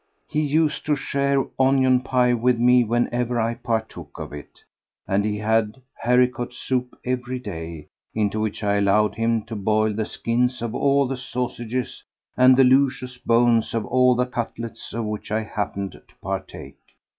[0.27, 4.63] He used to share onion pie with me whenever I partook of it,
[5.07, 7.85] and he had haricot soup every day,
[8.15, 12.03] into which I allowed him to boil the skins of all the sausages
[12.35, 16.79] and the luscious bones of all the cutlets of which I happened to partake.